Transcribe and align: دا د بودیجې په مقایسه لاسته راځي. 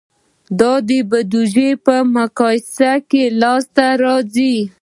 دا 0.59 0.73
د 0.87 0.89
بودیجې 1.09 1.69
په 1.85 1.95
مقایسه 2.15 2.91
لاسته 3.41 3.85
راځي. 4.03 4.55